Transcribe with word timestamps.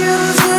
choose 0.00 0.49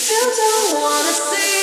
still 0.00 0.30
don't 0.34 0.80
wanna 0.80 1.12
see. 1.12 1.59